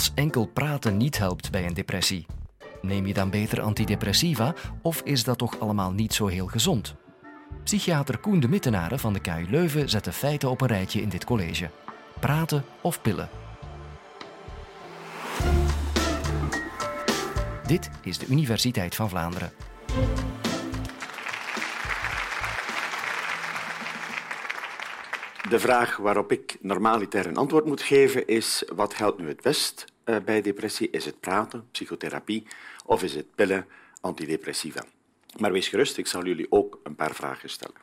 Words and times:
als 0.00 0.12
enkel 0.14 0.46
praten 0.46 0.96
niet 0.96 1.18
helpt 1.18 1.50
bij 1.50 1.66
een 1.66 1.74
depressie? 1.74 2.26
Neem 2.82 3.06
je 3.06 3.14
dan 3.14 3.30
beter 3.30 3.60
antidepressiva 3.60 4.54
of 4.82 5.00
is 5.00 5.24
dat 5.24 5.38
toch 5.38 5.60
allemaal 5.60 5.92
niet 5.92 6.14
zo 6.14 6.26
heel 6.26 6.46
gezond? 6.46 6.94
Psychiater 7.64 8.18
Koen 8.18 8.40
de 8.40 8.48
Mittenaren 8.48 8.98
van 8.98 9.12
de 9.12 9.20
KU 9.20 9.46
Leuven 9.50 9.88
zet 9.88 10.04
de 10.04 10.12
feiten 10.12 10.50
op 10.50 10.60
een 10.60 10.66
rijtje 10.68 11.00
in 11.00 11.08
dit 11.08 11.24
college. 11.24 11.70
Praten 12.20 12.64
of 12.80 13.02
pillen? 13.02 13.28
Dit 17.66 17.90
is 18.02 18.18
de 18.18 18.26
Universiteit 18.26 18.94
van 18.94 19.08
Vlaanderen. 19.08 19.52
De 25.50 25.58
vraag 25.58 25.96
waarop 25.96 26.32
ik 26.32 26.56
normaliter 26.60 27.26
een 27.26 27.36
antwoord 27.36 27.64
moet 27.64 27.82
geven 27.82 28.26
is 28.26 28.62
wat 28.74 28.96
helpt 28.96 29.18
nu 29.18 29.28
het 29.28 29.40
best 29.40 29.84
uh, 30.04 30.16
bij 30.24 30.42
depressie? 30.42 30.90
Is 30.90 31.04
het 31.04 31.20
praten, 31.20 31.68
psychotherapie 31.70 32.46
of 32.86 33.02
is 33.02 33.14
het 33.14 33.34
pillen, 33.34 33.66
antidepressiva? 34.00 34.84
Maar 35.38 35.52
wees 35.52 35.68
gerust, 35.68 35.98
ik 35.98 36.06
zal 36.06 36.24
jullie 36.24 36.46
ook 36.50 36.80
een 36.82 36.94
paar 36.94 37.14
vragen 37.14 37.50
stellen. 37.50 37.74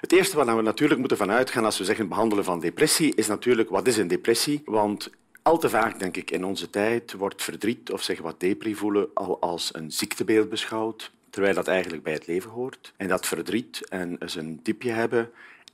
Het 0.00 0.12
eerste 0.12 0.36
waar 0.36 0.56
we 0.56 0.62
natuurlijk 0.62 0.98
moeten 1.00 1.16
van 1.16 1.30
uitgaan 1.30 1.64
als 1.64 1.78
we 1.78 1.84
zeggen 1.84 2.08
behandelen 2.08 2.44
van 2.44 2.60
depressie 2.60 3.14
is 3.14 3.26
natuurlijk 3.26 3.70
wat 3.70 3.86
is 3.86 3.96
een 3.96 4.08
depressie? 4.08 4.62
Want 4.64 5.10
al 5.42 5.58
te 5.58 5.68
vaak, 5.68 5.98
denk 5.98 6.16
ik, 6.16 6.30
in 6.30 6.44
onze 6.44 6.70
tijd 6.70 7.12
wordt 7.12 7.42
verdriet 7.42 7.92
of 7.92 8.02
zeg 8.02 8.20
wat 8.20 8.40
depri 8.40 8.74
voelen 8.74 9.08
al 9.14 9.40
als 9.40 9.74
een 9.74 9.92
ziektebeeld 9.92 10.48
beschouwd, 10.48 11.10
terwijl 11.30 11.54
dat 11.54 11.68
eigenlijk 11.68 12.02
bij 12.02 12.12
het 12.12 12.26
leven 12.26 12.50
hoort. 12.50 12.92
En 12.96 13.08
dat 13.08 13.26
verdriet 13.26 13.88
en 13.88 14.16
eens 14.18 14.34
een 14.34 14.60
dipje 14.62 14.90
hebben 14.90 15.30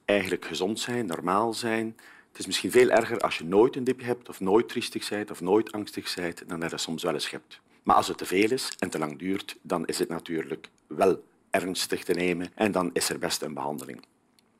eigenlijk 0.08 0.44
gezond 0.44 0.80
zijn, 0.80 1.06
normaal 1.06 1.54
zijn. 1.54 1.96
Het 2.28 2.38
is 2.38 2.46
misschien 2.46 2.70
veel 2.70 2.90
erger 2.90 3.18
als 3.18 3.38
je 3.38 3.44
nooit 3.44 3.76
een 3.76 3.84
dipje 3.84 4.06
hebt 4.06 4.28
of 4.28 4.40
nooit 4.40 4.68
triestig 4.68 5.08
bent 5.08 5.30
of 5.30 5.40
nooit 5.40 5.72
angstig 5.72 6.14
bent 6.14 6.48
dan 6.48 6.60
dat 6.60 6.70
je 6.70 6.78
soms 6.78 7.02
wel 7.02 7.14
eens 7.14 7.30
hebt. 7.30 7.60
Maar 7.82 7.96
als 7.96 8.08
het 8.08 8.18
te 8.18 8.24
veel 8.24 8.50
is 8.50 8.72
en 8.78 8.90
te 8.90 8.98
lang 8.98 9.18
duurt, 9.18 9.56
dan 9.62 9.86
is 9.86 9.98
het 9.98 10.08
natuurlijk 10.08 10.68
wel 10.86 11.24
ernstig 11.50 12.04
te 12.04 12.12
nemen 12.12 12.50
en 12.54 12.72
dan 12.72 12.90
is 12.92 13.08
er 13.08 13.18
best 13.18 13.42
een 13.42 13.54
behandeling. 13.54 14.00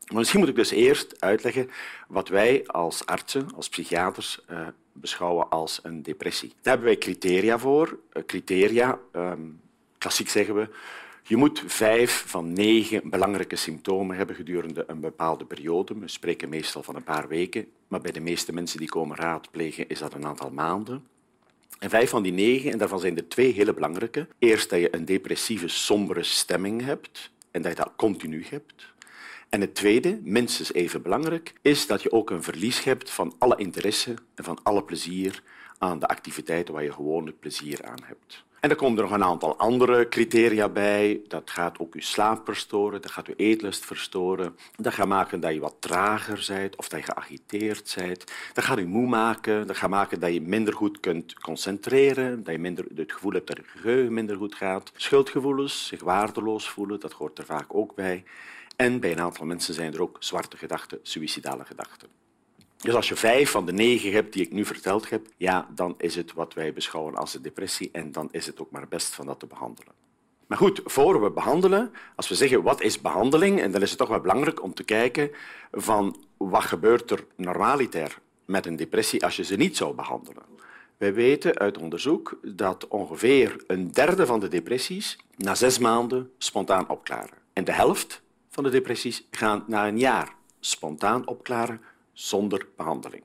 Maar 0.07 0.19
misschien 0.19 0.41
moet 0.41 0.49
ik 0.49 0.55
dus 0.55 0.71
eerst 0.71 1.21
uitleggen 1.21 1.71
wat 2.09 2.29
wij 2.29 2.67
als 2.67 3.07
artsen, 3.07 3.55
als 3.55 3.69
psychiaters, 3.69 4.41
uh, 4.51 4.67
beschouwen 4.93 5.51
als 5.51 5.81
een 5.83 6.03
depressie. 6.03 6.49
Daar 6.49 6.75
hebben 6.75 6.85
wij 6.85 6.99
criteria 6.99 7.59
voor. 7.59 7.99
Uh, 8.12 8.23
criteria, 8.27 8.99
um, 9.12 9.61
klassiek 9.99 10.29
zeggen 10.29 10.55
we, 10.55 10.69
je 11.29 11.37
moet 11.37 11.62
vijf 11.67 12.25
van 12.27 12.53
negen 12.53 13.11
belangrijke 13.11 13.57
symptomen 13.57 14.17
hebben 14.17 14.37
gedurende 14.37 14.84
een 14.87 15.01
bepaalde 15.01 15.45
periode. 15.45 15.98
We 15.98 16.09
spreken 16.09 16.48
meestal 16.48 16.83
van 16.83 16.97
een 16.97 17.05
paar 17.05 17.29
weken, 17.29 17.67
maar 17.89 18.01
bij 18.01 18.12
de 18.12 18.21
meeste 18.21 18.53
mensen 18.53 18.79
die 18.79 18.89
komen 18.89 19.17
raadplegen 19.17 19.89
is 19.89 19.99
dat 19.99 20.15
een 20.15 20.27
aantal 20.27 20.51
maanden. 20.51 21.06
En 21.79 21.91
vijf 21.91 22.11
van 22.11 22.23
die 22.23 22.33
negen, 22.33 22.73
en 22.73 22.79
daarvan 22.79 23.01
zijn 23.01 23.17
er 23.17 23.29
twee 23.29 23.53
hele 23.53 23.75
belangrijke. 23.75 24.27
Eerst 24.39 24.71
dat 24.71 24.81
je 24.81 24.95
een 24.95 25.05
depressieve, 25.05 25.69
sombere 25.69 26.23
stemming 26.23 26.84
hebt 26.84 27.31
en 27.51 27.62
dat 27.62 27.71
je 27.71 27.83
dat 27.83 27.93
continu 27.97 28.45
hebt. 28.51 28.93
En 29.49 29.61
het 29.61 29.75
tweede, 29.75 30.21
minstens 30.23 30.73
even 30.73 31.03
belangrijk, 31.03 31.53
is 31.62 31.87
dat 31.87 32.03
je 32.03 32.12
ook 32.12 32.31
een 32.31 32.43
verlies 32.43 32.84
hebt 32.84 33.11
van 33.11 33.34
alle 33.39 33.56
interesse 33.56 34.15
en 34.34 34.45
van 34.45 34.59
alle 34.62 34.83
plezier 34.83 35.43
aan 35.79 35.99
de 35.99 36.06
activiteiten 36.06 36.75
waar 36.75 36.83
je 36.83 36.93
gewoonlijk 36.93 37.41
plezier 37.41 37.84
aan 37.84 38.03
hebt. 38.05 38.47
En 38.61 38.70
er 38.70 38.77
komen 38.77 38.97
er 38.97 39.03
nog 39.03 39.12
een 39.12 39.25
aantal 39.25 39.59
andere 39.59 40.09
criteria 40.09 40.69
bij. 40.69 41.20
Dat 41.28 41.51
gaat 41.51 41.78
ook 41.78 41.95
je 41.95 42.03
slaap 42.03 42.45
verstoren, 42.45 43.03
dat 43.03 43.11
gaat 43.11 43.27
je 43.27 43.34
eetlust 43.37 43.84
verstoren. 43.84 44.56
Dat 44.77 44.95
gaat 44.95 45.06
maken 45.06 45.41
dat 45.41 45.53
je 45.53 45.61
wat 45.61 45.77
trager 45.78 46.45
bent 46.48 46.77
of 46.77 46.89
dat 46.89 47.00
je 47.00 47.12
geagiteerd 47.12 47.95
bent. 47.97 48.25
Dat 48.53 48.65
gaat 48.65 48.78
je 48.78 48.87
moe 48.87 49.06
maken, 49.06 49.66
dat 49.66 49.77
gaat 49.77 49.91
maken 49.91 50.21
dat 50.21 50.33
je 50.33 50.41
minder 50.41 50.75
goed 50.75 51.00
kunt 51.00 51.34
concentreren, 51.34 52.44
dat 52.44 52.55
je 52.55 52.60
minder, 52.60 52.84
het 52.94 53.12
gevoel 53.12 53.33
hebt 53.33 53.47
dat 53.47 53.56
je 53.56 53.65
geheugen 53.66 54.12
minder 54.12 54.37
goed 54.37 54.55
gaat. 54.55 54.93
Schuldgevoelens, 54.97 55.87
zich 55.87 56.03
waardeloos 56.03 56.69
voelen, 56.69 57.00
dat 57.00 57.12
hoort 57.12 57.38
er 57.38 57.44
vaak 57.44 57.75
ook 57.75 57.94
bij. 57.94 58.25
En 58.77 59.00
bij 59.00 59.12
een 59.12 59.21
aantal 59.21 59.47
mensen 59.47 59.75
zijn 59.75 59.94
er 59.94 60.03
ook 60.03 60.16
zwarte 60.21 60.56
gedachten, 60.56 60.99
suïcidale 61.03 61.65
gedachten. 61.65 62.09
Dus 62.78 62.94
als 62.94 63.09
je 63.09 63.16
vijf 63.16 63.50
van 63.50 63.66
de 63.66 63.72
negen 63.72 64.12
hebt 64.12 64.33
die 64.33 64.43
ik 64.43 64.53
nu 64.53 64.65
verteld 64.65 65.11
heb, 65.11 65.27
ja, 65.37 65.69
dan 65.75 65.94
is 65.99 66.15
het 66.15 66.33
wat 66.33 66.55
wij 66.55 66.72
beschouwen 66.72 67.15
als 67.15 67.34
een 67.34 67.43
depressie 67.43 67.89
en 67.93 68.12
dan 68.12 68.28
is 68.31 68.47
het 68.47 68.61
ook 68.61 68.71
maar 68.71 68.89
best 68.89 69.15
van 69.15 69.27
dat 69.27 69.41
te 69.41 69.47
behandelen. 69.47 69.93
Maar 70.47 70.59
goed, 70.59 70.81
voor 70.84 71.22
we 71.22 71.31
behandelen, 71.31 71.93
als 72.16 72.28
we 72.28 72.34
zeggen 72.34 72.62
wat 72.62 72.83
is 72.83 73.00
behandeling, 73.00 73.61
en 73.61 73.71
dan 73.71 73.83
is 73.83 73.91
het 73.91 73.99
toch 73.99 74.09
wel 74.09 74.21
belangrijk 74.21 74.62
om 74.62 74.75
te 74.75 74.84
kijken 74.84 75.31
van 75.72 76.16
wat 76.37 76.62
gebeurt 76.62 77.11
er 77.11 77.25
normaliter 77.37 78.19
met 78.44 78.66
een 78.66 78.77
depressie 78.77 79.25
als 79.25 79.37
je 79.37 79.45
ze 79.45 79.56
niet 79.56 79.77
zou 79.77 79.95
behandelen. 79.95 80.43
Wij 80.97 81.15
weten 81.15 81.59
uit 81.59 81.78
onderzoek 81.78 82.39
dat 82.43 82.89
ongeveer 82.89 83.65
een 83.66 83.91
derde 83.93 84.27
van 84.27 84.41
de 84.41 84.49
depressies 84.49 85.19
na 85.37 85.55
zes 85.55 85.78
maanden 85.78 86.31
spontaan 86.39 86.89
opklaren. 86.89 87.37
En 87.53 87.65
de 87.65 87.72
helft 87.72 88.22
van 88.49 88.65
de 88.65 88.71
depressies 88.71 89.27
gaan 89.31 89.65
na 89.66 89.89
een 89.89 89.99
jaar 89.99 90.34
spontaan 90.60 91.27
opklaren 91.27 91.81
zonder 92.19 92.67
behandeling. 92.77 93.23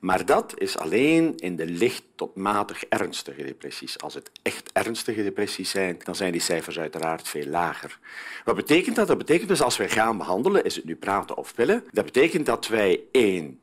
Maar 0.00 0.26
dat 0.26 0.58
is 0.58 0.78
alleen 0.78 1.36
in 1.36 1.56
de 1.56 1.66
licht 1.66 2.02
tot 2.14 2.36
matig 2.36 2.84
ernstige 2.84 3.42
depressies. 3.42 4.00
Als 4.00 4.14
het 4.14 4.30
echt 4.42 4.72
ernstige 4.72 5.22
depressies 5.22 5.70
zijn, 5.70 5.98
dan 6.02 6.14
zijn 6.14 6.32
die 6.32 6.40
cijfers 6.40 6.78
uiteraard 6.78 7.28
veel 7.28 7.46
lager. 7.46 7.98
Wat 8.44 8.56
betekent 8.56 8.96
dat? 8.96 9.08
Dat 9.08 9.18
betekent 9.18 9.48
dus 9.48 9.62
als 9.62 9.76
wij 9.76 9.88
gaan 9.88 10.18
behandelen, 10.18 10.64
is 10.64 10.76
het 10.76 10.84
nu 10.84 10.96
praten 10.96 11.36
of 11.36 11.54
pillen, 11.54 11.84
dat 11.90 12.04
betekent 12.04 12.46
dat 12.46 12.68
wij 12.68 13.00
één, 13.10 13.60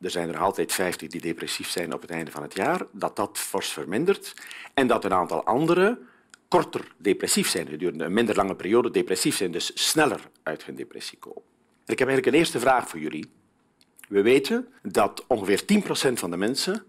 er 0.00 0.10
zijn 0.10 0.28
er 0.28 0.38
altijd 0.38 0.72
50 0.72 1.08
die 1.08 1.20
depressief 1.20 1.68
zijn 1.68 1.94
op 1.94 2.00
het 2.00 2.10
einde 2.10 2.30
van 2.30 2.42
het 2.42 2.54
jaar, 2.54 2.86
dat 2.92 3.16
dat 3.16 3.38
fors 3.38 3.68
vermindert 3.68 4.34
en 4.74 4.86
dat 4.86 5.04
een 5.04 5.14
aantal 5.14 5.44
anderen 5.44 6.08
korter 6.48 6.94
depressief 6.96 7.48
zijn, 7.48 7.68
gedurende 7.68 8.04
een 8.04 8.12
minder 8.12 8.36
lange 8.36 8.54
periode 8.54 8.90
depressief 8.90 9.36
zijn, 9.36 9.50
dus 9.50 9.88
sneller 9.88 10.20
uit 10.42 10.64
hun 10.64 10.74
depressie 10.74 11.18
komen. 11.18 11.42
Ik 11.86 11.98
heb 11.98 12.08
eigenlijk 12.08 12.26
een 12.26 12.42
eerste 12.42 12.60
vraag 12.60 12.88
voor 12.88 12.98
jullie. 12.98 13.35
We 14.08 14.22
weten 14.22 14.68
dat 14.82 15.24
ongeveer 15.26 15.62
10% 16.10 16.12
van 16.12 16.30
de 16.30 16.36
mensen 16.36 16.84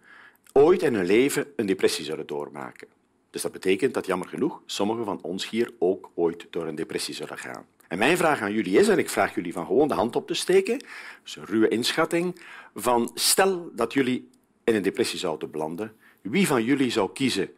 ooit 0.52 0.82
in 0.82 0.94
hun 0.94 1.06
leven 1.06 1.48
een 1.56 1.66
depressie 1.66 2.06
zullen 2.06 2.28
doormaken. 2.28 2.88
Dus 3.30 3.42
dat 3.42 3.52
betekent 3.52 3.94
dat 3.94 4.06
jammer 4.06 4.28
genoeg 4.28 4.62
sommigen 4.66 5.06
van 5.06 5.20
ons 5.22 5.50
hier 5.50 5.72
ook 5.80 6.10
ooit 6.16 6.48
door 6.50 6.68
een 6.68 6.76
depressie 6.76 7.14
zullen 7.14 7.38
gaan. 7.38 7.66
En 7.88 7.98
mijn 7.98 8.18
vraag 8.18 8.42
aan 8.42 8.54
jullie 8.54 8.80
is, 8.80 8.88
en 8.88 8.98
ik 8.98 9.10
vraag 9.10 9.36
jullie 9.36 9.54
van 9.54 9.66
gewoon 9.66 9.88
de 9.88 9.94
hand 9.94 10.16
op 10.16 10.28
te 10.28 10.34
steken, 10.34 10.84
dus 11.24 11.36
een 11.36 11.46
ruwe 11.46 11.68
inschatting, 11.68 12.42
van 12.76 13.12
stel 13.14 13.72
dat 13.74 13.94
jullie 13.94 14.30
in 14.64 14.76
een 14.76 14.82
depressie 14.82 15.20
zouden 15.20 15.52
belanden, 15.52 15.96
wie 16.22 16.48
van 16.48 16.64
jullie 16.64 16.92
zou 16.92 17.12
kiezen 17.14 17.50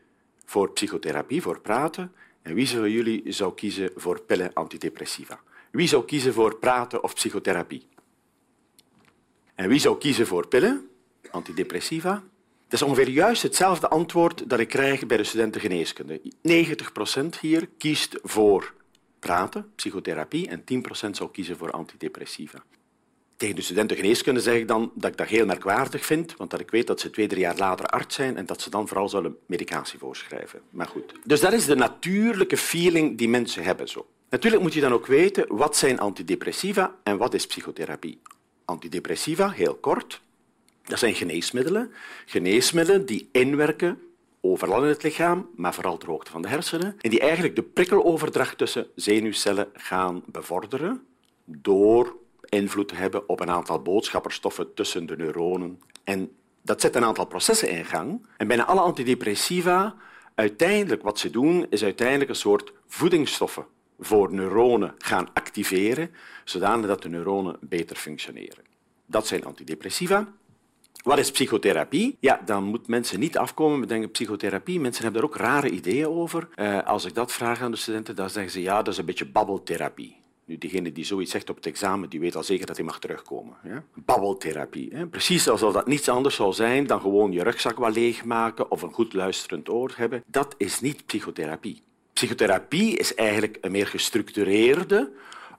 voor 0.45 0.71
psychotherapie, 0.71 1.41
voor 1.41 1.59
praten, 1.59 2.11
en 2.41 2.53
wie 2.53 2.69
van 2.69 2.91
jullie 2.91 3.31
zou 3.31 3.53
kiezen 3.53 3.91
voor 3.95 4.21
pillen 4.21 4.53
antidepressiva? 4.53 5.39
Wie 5.71 5.87
zou 5.87 6.05
kiezen 6.05 6.33
voor 6.33 6.55
praten 6.55 7.03
of 7.03 7.13
psychotherapie? 7.13 7.87
En 9.59 9.69
wie 9.69 9.79
zou 9.79 9.97
kiezen 9.97 10.27
voor 10.27 10.47
pillen, 10.47 10.89
antidepressiva? 11.31 12.23
Dat 12.67 12.81
is 12.81 12.81
ongeveer 12.81 13.09
juist 13.09 13.41
hetzelfde 13.41 13.89
antwoord 13.89 14.49
dat 14.49 14.59
ik 14.59 14.67
krijg 14.67 15.05
bij 15.05 15.17
de 15.17 15.23
studenten 15.23 15.61
geneeskunde. 15.61 16.21
90 16.41 16.91
procent 16.91 17.39
hier 17.39 17.69
kiest 17.77 18.19
voor 18.23 18.73
praten, 19.19 19.71
psychotherapie, 19.75 20.47
en 20.47 20.63
10 20.63 20.81
procent 20.81 21.17
zou 21.17 21.31
kiezen 21.31 21.57
voor 21.57 21.71
antidepressiva. 21.71 22.63
Tegen 23.37 23.55
de 23.55 23.61
studenten 23.61 23.97
geneeskunde 23.97 24.39
zeg 24.39 24.55
ik 24.55 24.67
dan 24.67 24.91
dat 24.95 25.11
ik 25.11 25.17
dat 25.17 25.27
heel 25.27 25.45
merkwaardig 25.45 26.05
vind, 26.05 26.35
want 26.35 26.51
dat 26.51 26.59
ik 26.59 26.71
weet 26.71 26.87
dat 26.87 26.99
ze 26.99 27.09
twee, 27.09 27.27
drie 27.27 27.41
jaar 27.41 27.57
later 27.57 27.85
arts 27.85 28.15
zijn 28.15 28.37
en 28.37 28.45
dat 28.45 28.61
ze 28.61 28.69
dan 28.69 28.87
vooral 28.87 29.09
zullen 29.09 29.37
medicatie 29.45 29.99
voorschrijven. 29.99 30.61
Maar 30.69 30.87
goed. 30.87 31.13
Dus 31.23 31.39
dat 31.39 31.53
is 31.53 31.65
de 31.65 31.75
natuurlijke 31.75 32.57
feeling 32.57 33.17
die 33.17 33.29
mensen 33.29 33.63
hebben. 33.63 33.87
Zo. 33.87 34.07
Natuurlijk 34.29 34.63
moet 34.63 34.73
je 34.73 34.81
dan 34.81 34.93
ook 34.93 35.05
weten 35.05 35.45
wat 35.47 35.77
zijn 35.77 35.99
antidepressiva 35.99 36.95
en 37.03 37.17
wat 37.17 37.33
is 37.33 37.47
psychotherapie 37.47 38.19
antidepressiva, 38.69 39.49
heel 39.49 39.75
kort. 39.75 40.21
Dat 40.83 40.99
zijn 40.99 41.15
geneesmiddelen. 41.15 41.91
Geneesmiddelen 42.25 43.05
die 43.05 43.29
inwerken 43.31 43.99
overal 44.41 44.83
in 44.83 44.89
het 44.89 45.03
lichaam, 45.03 45.49
maar 45.55 45.73
vooral 45.73 45.97
ter 45.97 46.09
hoogte 46.09 46.31
van 46.31 46.41
de 46.41 46.47
hersenen, 46.47 46.95
en 46.99 47.09
die 47.09 47.19
eigenlijk 47.19 47.55
de 47.55 47.63
prikkeloverdracht 47.63 48.57
tussen 48.57 48.87
zenuwcellen 48.95 49.67
gaan 49.73 50.23
bevorderen 50.25 51.03
door 51.45 52.15
invloed 52.49 52.87
te 52.87 52.95
hebben 52.95 53.29
op 53.29 53.39
een 53.39 53.49
aantal 53.49 53.81
boodschapperstoffen 53.81 54.73
tussen 54.73 55.05
de 55.05 55.15
neuronen. 55.17 55.81
En 56.03 56.31
dat 56.61 56.81
zet 56.81 56.95
een 56.95 57.03
aantal 57.03 57.25
processen 57.25 57.69
in 57.69 57.85
gang. 57.85 58.25
En 58.37 58.47
bijna 58.47 58.65
alle 58.65 58.79
antidepressiva, 58.79 59.95
uiteindelijk 60.35 61.01
wat 61.01 61.19
ze 61.19 61.29
doen, 61.29 61.65
is 61.69 61.83
uiteindelijk 61.83 62.29
een 62.29 62.35
soort 62.35 62.73
voedingsstoffen 62.87 63.65
voor 63.99 64.33
neuronen 64.33 64.95
gaan 64.97 65.33
activeren, 65.33 66.11
zodanig 66.43 66.87
dat 66.87 67.01
de 67.01 67.09
neuronen 67.09 67.57
beter 67.61 67.95
functioneren. 67.95 68.63
Dat 69.05 69.27
zijn 69.27 69.45
antidepressiva. 69.45 70.27
Wat 71.03 71.17
is 71.17 71.31
psychotherapie? 71.31 72.17
Ja, 72.19 72.41
dan 72.45 72.63
moeten 72.63 72.91
mensen 72.91 73.19
niet 73.19 73.37
afkomen 73.37 73.79
met 73.79 73.89
denken 73.89 74.11
psychotherapie. 74.11 74.79
Mensen 74.79 75.03
hebben 75.03 75.21
daar 75.21 75.29
ook 75.29 75.37
rare 75.37 75.69
ideeën 75.69 76.07
over. 76.07 76.47
Uh, 76.55 76.83
als 76.83 77.05
ik 77.05 77.13
dat 77.13 77.31
vraag 77.31 77.61
aan 77.61 77.71
de 77.71 77.77
studenten, 77.77 78.15
dan 78.15 78.29
zeggen 78.29 78.51
ze 78.51 78.61
ja, 78.61 78.81
dat 78.81 78.93
is 78.93 78.99
een 78.99 79.05
beetje 79.05 79.25
babbeltherapie. 79.25 80.17
Nu, 80.45 80.57
degene 80.57 80.91
die 80.91 81.03
zoiets 81.03 81.31
zegt 81.31 81.49
op 81.49 81.55
het 81.55 81.65
examen, 81.65 82.09
die 82.09 82.19
weet 82.19 82.35
al 82.35 82.43
zeker 82.43 82.65
dat 82.65 82.75
hij 82.75 82.85
mag 82.85 82.99
terugkomen. 82.99 83.57
Ja? 83.63 83.83
Babbeltherapie. 83.93 84.89
Hè? 84.93 85.07
Precies 85.07 85.49
alsof 85.49 85.73
dat 85.73 85.87
niets 85.87 86.09
anders 86.09 86.35
zou 86.35 86.53
zijn 86.53 86.87
dan 86.87 87.01
gewoon 87.01 87.31
je 87.31 87.43
rugzak 87.43 87.77
wat 87.77 87.95
leegmaken 87.95 88.71
of 88.71 88.81
een 88.81 88.91
goed 88.91 89.13
luisterend 89.13 89.69
oor 89.69 89.93
hebben. 89.95 90.23
Dat 90.27 90.55
is 90.57 90.79
niet 90.79 91.05
psychotherapie. 91.05 91.81
Psychotherapie 92.19 92.97
is 92.97 93.15
eigenlijk 93.15 93.57
een 93.61 93.71
meer 93.71 93.87
gestructureerde, 93.87 95.11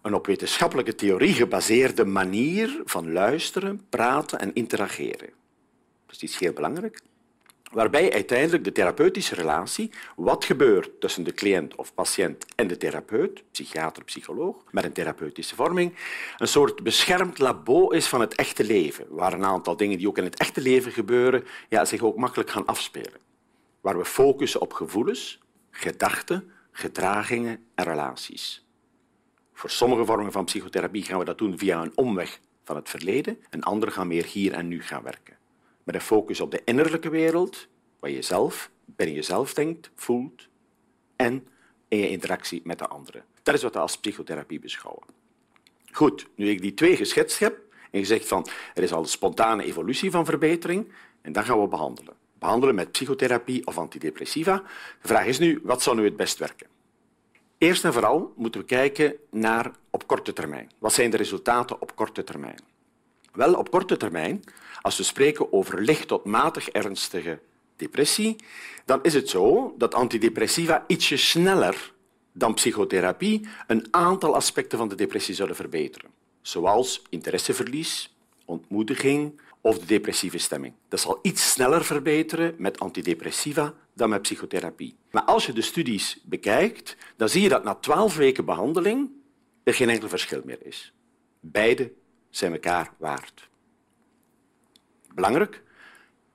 een 0.03 0.15
op 0.15 0.27
wetenschappelijke 0.27 0.95
theorie 0.95 1.33
gebaseerde 1.33 2.05
manier 2.05 2.83
van 2.85 3.13
luisteren, 3.13 3.87
praten 3.89 4.39
en 4.39 4.55
interageren. 4.55 5.31
Dat 6.07 6.23
is 6.23 6.39
heel 6.39 6.53
belangrijk 6.53 7.01
waarbij 7.73 8.13
uiteindelijk 8.13 8.65
de 8.65 8.73
therapeutische 8.73 9.35
relatie, 9.35 9.91
wat 10.17 10.45
gebeurt 10.45 11.01
tussen 11.01 11.25
de 11.25 11.33
cliënt 11.33 11.75
of 11.75 11.95
patiënt 11.95 12.45
en 12.55 12.67
de 12.67 12.77
therapeut, 12.77 13.43
psychiater, 13.51 14.05
psycholoog, 14.05 14.57
met 14.71 14.85
een 14.85 14.93
therapeutische 14.93 15.55
vorming, 15.55 15.95
een 16.39 16.49
soort 16.49 16.83
beschermd 16.83 17.39
labo 17.39 17.89
is 17.89 18.07
van 18.07 18.21
het 18.21 18.35
echte 18.35 18.65
leven, 18.65 19.07
waar 19.09 19.33
een 19.33 19.45
aantal 19.45 19.77
dingen 19.77 19.99
die 19.99 20.09
ook 20.09 20.19
in 20.19 20.25
het 20.25 20.39
echte 20.39 20.61
leven 20.61 20.93
gebeuren, 20.93 21.45
ja, 21.69 21.85
zich 21.85 22.03
ook 22.03 22.17
makkelijk 22.17 22.51
gaan 22.51 22.67
afspelen. 22.67 23.21
Waar 23.81 23.99
we 23.99 24.05
focussen 24.05 24.61
op 24.61 24.73
gevoelens, 24.73 25.41
gedachten, 25.71 26.51
gedragingen 26.71 27.65
en 27.75 27.85
relaties. 27.85 28.67
Voor 29.53 29.71
sommige 29.71 30.05
vormen 30.05 30.33
van 30.33 30.45
psychotherapie 30.45 31.03
gaan 31.03 31.19
we 31.19 31.25
dat 31.25 31.39
doen 31.39 31.59
via 31.59 31.83
een 31.83 31.97
omweg 31.97 32.41
van 32.65 32.77
het 32.77 32.89
verleden 32.89 33.39
en 33.51 33.63
andere 33.63 33.93
gaan 33.93 34.07
meer 34.07 34.25
hier 34.25 34.53
en 34.53 34.69
nu 34.69 34.83
gaan 34.83 35.03
werken 35.03 35.39
met 35.91 36.01
een 36.01 36.07
focus 36.07 36.41
op 36.41 36.51
de 36.51 36.63
innerlijke 36.65 37.11
wereld, 37.11 37.69
wat 37.99 38.11
je 38.11 38.23
zelf, 38.23 38.71
binnen 38.85 39.17
jezelf 39.17 39.55
denkt, 39.55 39.91
voelt 39.95 40.49
en 41.17 41.49
in 41.89 41.99
je 41.99 42.11
interactie 42.11 42.61
met 42.65 42.79
de 42.79 42.87
anderen. 42.87 43.25
Dat 43.43 43.55
is 43.55 43.63
wat 43.63 43.75
we 43.75 43.81
als 43.81 43.99
psychotherapie 43.99 44.59
beschouwen. 44.59 45.07
Goed, 45.93 46.27
nu 46.35 46.49
ik 46.49 46.61
die 46.61 46.75
twee 46.75 46.97
geschetst 46.97 47.39
heb 47.39 47.59
en 47.91 48.01
gezegd 48.01 48.29
van 48.29 48.47
er 48.75 48.83
is 48.83 48.93
al 48.93 49.03
een 49.03 49.09
spontane 49.09 49.65
evolutie 49.65 50.11
van 50.11 50.25
verbetering, 50.25 50.93
en 51.23 51.33
dan 51.33 51.45
gaan 51.45 51.61
we 51.61 51.69
behandelen. 51.69 52.15
Behandelen 52.41 52.75
met 52.75 52.93
psychotherapie 52.93 53.67
of 53.67 53.79
antidepressiva. 53.79 54.63
De 55.03 55.09
vraag 55.09 55.27
is 55.27 55.39
nu, 55.39 55.61
wat 55.63 55.83
zou 55.83 55.97
nu 55.97 56.05
het 56.05 56.17
best 56.17 56.39
werken? 56.39 56.67
Eerst 57.59 57.85
en 57.85 57.93
vooral 57.93 58.33
moeten 58.37 58.61
we 58.61 58.67
kijken 58.67 59.15
naar 59.31 59.71
op 59.91 60.07
korte 60.07 60.33
termijn. 60.33 60.71
Wat 60.79 60.93
zijn 60.93 61.11
de 61.11 61.17
resultaten 61.17 61.81
op 61.81 61.97
korte 61.97 62.25
termijn? 62.25 62.59
Wel, 63.33 63.55
op 63.55 63.71
korte 63.71 63.97
termijn 63.97 64.45
als 64.81 64.97
we 64.97 65.03
spreken 65.03 65.53
over 65.53 65.83
licht 65.83 66.09
tot 66.09 66.25
matig 66.25 66.69
ernstige 66.69 67.39
depressie, 67.77 68.37
dan 68.85 68.99
is 69.03 69.15
het 69.15 69.29
zo 69.29 69.75
dat 69.79 69.95
antidepressiva 69.95 70.85
ietsje 70.87 71.17
sneller 71.17 71.93
dan 72.33 72.55
psychotherapie 72.55 73.49
een 73.67 73.87
aantal 73.91 74.35
aspecten 74.35 74.79
van 74.79 74.89
de 74.89 74.95
depressie 74.95 75.35
zullen 75.35 75.57
verbeteren, 75.57 76.11
zoals 76.41 77.03
interesseverlies, 77.09 78.15
ontmoediging 78.45 79.41
of 79.61 79.79
de 79.79 79.87
depressieve 79.87 80.39
stemming. 80.39 80.75
Dat 80.89 81.01
zal 81.01 81.19
iets 81.23 81.51
sneller 81.51 81.85
verbeteren 81.85 82.55
met 82.59 82.81
antidepressiva 82.81 83.75
dan 83.95 84.09
met 84.09 84.23
psychotherapie. 84.23 84.97
Maar 85.11 85.23
als 85.23 85.47
je 85.47 85.53
de 85.53 85.63
studies 85.63 86.21
bekijkt, 86.25 86.97
dan 87.17 87.29
zie 87.29 87.43
je 87.43 87.49
dat 87.49 87.65
na 87.65 87.75
twaalf 87.75 88.17
weken 88.17 88.45
behandeling 88.45 89.11
er 89.65 89.75
geen 89.75 89.91
enkel 89.91 90.09
verschil 90.09 90.43
meer 90.45 90.67
is. 90.67 90.93
Beide 91.41 91.93
zijn 92.31 92.53
elkaar 92.53 92.93
waard. 92.99 93.49
Belangrijk 95.15 95.63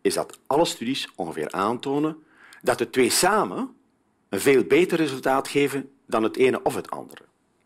is 0.02 0.14
dat 0.14 0.40
alle 0.48 0.66
studies 0.66 1.10
ongeveer 1.16 1.52
aantonen 1.52 2.24
dat 2.62 2.78
de 2.78 2.90
twee 2.90 3.10
samen 3.10 3.76
een 4.30 4.40
veel 4.40 4.64
beter 4.64 4.98
resultaat 4.98 5.48
geven 5.48 5.92
dan 6.08 6.24
het 6.24 6.38
ene 6.38 6.62
of 6.64 6.76
het 6.76 6.90
andere. 6.90 7.24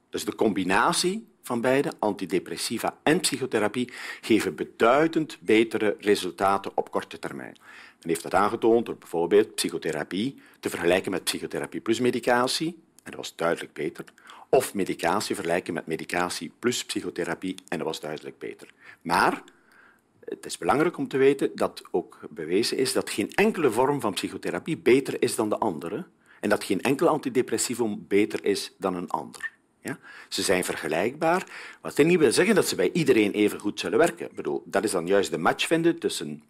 Dus 0.10 0.26
de 0.26 0.36
combinatie 0.36 1.28
van 1.50 1.62
beide, 1.62 1.92
antidepressiva 2.00 2.98
en 3.04 3.20
psychotherapie, 3.20 3.92
geven 4.22 4.56
beduidend 4.56 5.38
betere 5.42 5.96
resultaten 6.00 6.72
op 6.76 6.92
korte 6.92 7.20
termijn. 7.20 7.58
Men 8.00 8.10
heeft 8.10 8.24
dat 8.24 8.34
aangetoond 8.34 8.86
door 8.86 8.98
bijvoorbeeld 8.98 9.56
psychotherapie 9.56 10.42
te 10.60 10.70
vergelijken 10.70 11.12
met 11.12 11.24
psychotherapie 11.24 11.80
plus 11.80 12.00
medicatie, 12.00 12.68
en 13.04 13.12
dat 13.12 13.16
was 13.16 13.36
duidelijk 13.36 13.74
beter, 13.74 14.06
of 14.50 14.74
medicatie 14.74 15.36
vergelijken 15.36 15.74
met 15.74 15.86
medicatie 15.88 16.52
plus 16.60 16.86
psychotherapie, 16.86 17.56
en 17.68 17.78
dat 17.78 17.88
was 17.88 18.00
duidelijk 18.00 18.38
beter. 18.38 18.68
Maar 19.02 19.44
het 20.26 20.46
is 20.46 20.58
belangrijk 20.58 20.98
om 20.98 21.08
te 21.08 21.18
weten 21.18 21.52
dat 21.56 21.82
ook 21.92 22.20
bewezen 22.30 22.78
is 22.78 22.94
dat 22.94 23.10
geen 23.10 23.32
enkele 23.32 23.72
vorm 23.72 24.02
van 24.02 24.14
psychotherapie 24.14 24.78
beter 24.78 25.22
is 25.22 25.36
dan 25.36 25.50
de 25.50 25.58
andere 25.58 26.06
en 26.40 26.50
dat 26.50 26.64
geen 26.64 26.82
enkel 26.82 27.08
antidepressivum 27.08 28.06
beter 28.08 28.46
is 28.46 28.74
dan 28.78 28.96
een 28.96 29.10
ander. 29.10 29.59
Ja? 29.82 30.00
Ze 30.28 30.42
zijn 30.42 30.64
vergelijkbaar, 30.64 31.46
wat 31.82 31.98
niet 31.98 32.20
wil 32.20 32.32
zeggen 32.32 32.56
dat 32.56 32.68
ze 32.68 32.76
bij 32.76 32.92
iedereen 32.94 33.32
even 33.32 33.60
goed 33.60 33.80
zullen 33.80 33.98
werken. 33.98 34.26
Ik 34.26 34.36
bedoel, 34.36 34.64
dat 34.66 34.84
is 34.84 34.92
dan 34.92 35.08
juist 35.08 35.32
de 35.32 35.38
match 35.38 35.68
vinden 35.68 36.00
tussen 36.00 36.44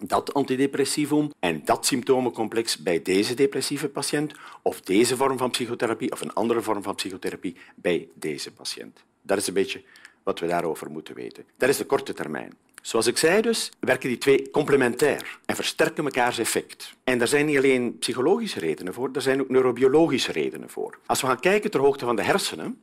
dat 0.00 0.34
antidepressivum 0.34 1.30
en 1.38 1.64
dat 1.64 1.86
symptomencomplex 1.86 2.78
bij 2.78 3.02
deze 3.02 3.34
depressieve 3.34 3.88
patiënt 3.88 4.34
of 4.62 4.80
deze 4.80 5.16
vorm 5.16 5.38
van 5.38 5.50
psychotherapie 5.50 6.12
of 6.12 6.20
een 6.20 6.32
andere 6.32 6.62
vorm 6.62 6.82
van 6.82 6.94
psychotherapie 6.94 7.56
bij 7.74 8.08
deze 8.14 8.52
patiënt. 8.52 9.04
Dat 9.22 9.38
is 9.38 9.46
een 9.46 9.54
beetje 9.54 9.82
wat 10.22 10.38
we 10.38 10.46
daarover 10.46 10.90
moeten 10.90 11.14
weten. 11.14 11.44
Dat 11.56 11.68
is 11.68 11.76
de 11.76 11.84
korte 11.84 12.12
termijn. 12.12 12.52
Zoals 12.82 13.06
ik 13.06 13.16
zei 13.16 13.40
dus, 13.40 13.70
werken 13.80 14.08
die 14.08 14.18
twee 14.18 14.50
complementair 14.50 15.38
en 15.46 15.54
versterken 15.54 16.04
mekaars 16.04 16.38
effect. 16.38 16.94
En 17.04 17.18
daar 17.18 17.28
zijn 17.28 17.46
niet 17.46 17.56
alleen 17.56 17.98
psychologische 17.98 18.60
redenen 18.60 18.94
voor, 18.94 19.10
er 19.12 19.22
zijn 19.22 19.40
ook 19.40 19.48
neurobiologische 19.48 20.32
redenen 20.32 20.70
voor. 20.70 20.98
Als 21.06 21.20
we 21.20 21.26
gaan 21.26 21.40
kijken 21.40 21.70
ter 21.70 21.80
hoogte 21.80 22.04
van 22.04 22.16
de 22.16 22.22
hersenen, 22.22 22.80